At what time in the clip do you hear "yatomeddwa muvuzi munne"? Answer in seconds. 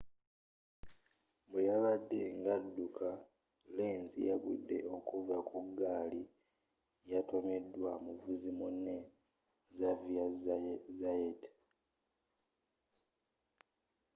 7.11-8.97